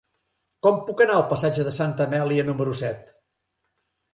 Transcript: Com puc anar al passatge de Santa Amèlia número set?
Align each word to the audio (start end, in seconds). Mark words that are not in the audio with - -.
Com 0.67 0.79
puc 0.87 1.03
anar 1.05 1.17
al 1.17 1.25
passatge 1.33 1.65
de 1.67 1.73
Santa 1.77 2.07
Amèlia 2.09 2.47
número 2.49 2.75
set? 2.81 3.17